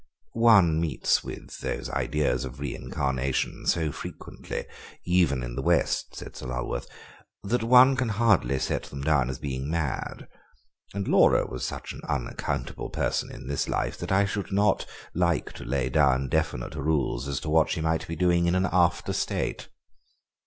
"One 0.33 0.79
meets 0.79 1.23
with 1.23 1.59
those 1.59 1.87
ideas 1.87 2.43
of 2.43 2.59
reincarnation 2.59 3.67
so 3.67 3.91
frequently, 3.91 4.65
even 5.05 5.43
in 5.43 5.53
the 5.53 5.61
West," 5.61 6.15
said 6.15 6.35
Sir 6.35 6.47
Lulworth, 6.47 6.87
"that 7.43 7.61
one 7.63 7.95
can 7.95 8.09
hardly 8.09 8.57
set 8.57 8.85
them 8.85 9.01
down 9.03 9.29
as 9.29 9.37
being 9.37 9.69
mad. 9.69 10.27
And 10.95 11.07
Laura 11.07 11.45
was 11.45 11.67
such 11.67 11.93
an 11.93 12.01
unaccountable 12.09 12.89
person 12.89 13.31
in 13.31 13.45
this 13.45 13.69
life 13.69 13.95
that 13.99 14.11
I 14.11 14.25
should 14.25 14.51
not 14.51 14.87
like 15.13 15.53
to 15.53 15.63
lay 15.65 15.87
down 15.87 16.29
definite 16.29 16.73
rules 16.73 17.27
as 17.27 17.39
to 17.41 17.51
what 17.51 17.69
she 17.69 17.79
might 17.79 18.07
be 18.07 18.15
doing 18.15 18.47
in 18.47 18.55
an 18.55 18.67
after 18.71 19.13
state." 19.13 19.69